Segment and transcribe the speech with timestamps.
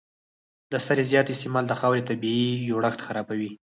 [0.71, 3.51] د سرې زیات استعمال د خاورې طبیعي جوړښت خرابوي.